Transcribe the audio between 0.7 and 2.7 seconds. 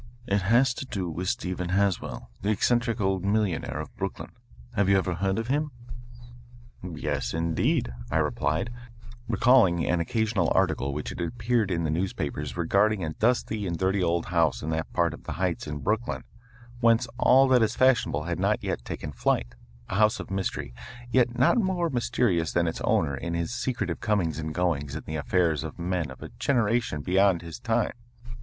to do with Stephen Haswell, the